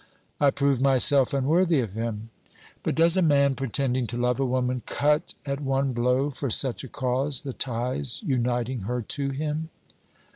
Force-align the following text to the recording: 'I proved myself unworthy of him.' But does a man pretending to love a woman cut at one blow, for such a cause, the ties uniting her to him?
'I 0.39 0.49
proved 0.49 0.81
myself 0.81 1.31
unworthy 1.31 1.79
of 1.79 1.93
him.' 1.93 2.31
But 2.81 2.95
does 2.95 3.17
a 3.17 3.21
man 3.21 3.53
pretending 3.53 4.07
to 4.07 4.17
love 4.17 4.39
a 4.39 4.45
woman 4.47 4.81
cut 4.87 5.35
at 5.45 5.61
one 5.61 5.93
blow, 5.93 6.31
for 6.31 6.49
such 6.49 6.83
a 6.83 6.87
cause, 6.89 7.43
the 7.43 7.53
ties 7.53 8.23
uniting 8.25 8.79
her 8.89 9.03
to 9.03 9.29
him? 9.29 9.69